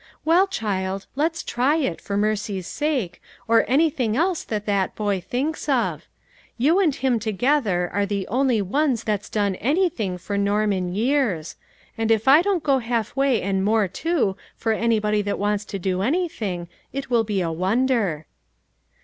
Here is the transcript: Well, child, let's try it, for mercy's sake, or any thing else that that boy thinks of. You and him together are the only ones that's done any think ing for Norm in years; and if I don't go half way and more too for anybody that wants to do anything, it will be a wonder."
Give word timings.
Well, 0.25 0.47
child, 0.47 1.05
let's 1.15 1.43
try 1.43 1.75
it, 1.75 2.01
for 2.01 2.17
mercy's 2.17 2.65
sake, 2.65 3.21
or 3.47 3.65
any 3.67 3.91
thing 3.91 4.17
else 4.17 4.43
that 4.43 4.65
that 4.65 4.95
boy 4.95 5.21
thinks 5.21 5.69
of. 5.69 6.07
You 6.57 6.79
and 6.79 6.95
him 6.95 7.19
together 7.19 7.87
are 7.93 8.07
the 8.07 8.27
only 8.27 8.63
ones 8.63 9.03
that's 9.03 9.29
done 9.29 9.53
any 9.57 9.89
think 9.89 10.13
ing 10.13 10.17
for 10.17 10.39
Norm 10.39 10.73
in 10.73 10.91
years; 10.95 11.55
and 11.99 12.09
if 12.09 12.27
I 12.27 12.41
don't 12.41 12.63
go 12.63 12.79
half 12.79 13.15
way 13.15 13.43
and 13.43 13.63
more 13.63 13.87
too 13.87 14.35
for 14.55 14.71
anybody 14.71 15.21
that 15.21 15.37
wants 15.37 15.65
to 15.65 15.77
do 15.77 16.01
anything, 16.01 16.67
it 16.91 17.11
will 17.11 17.23
be 17.23 17.39
a 17.41 17.51
wonder." 17.51 18.25